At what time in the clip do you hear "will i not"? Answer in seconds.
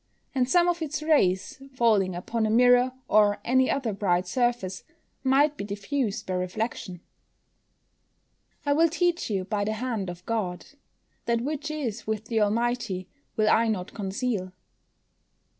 13.37-13.93